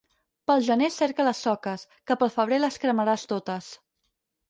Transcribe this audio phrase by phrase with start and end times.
[0.51, 3.73] Pel gener cerca les soques, que pel febrer les cremaràs totes.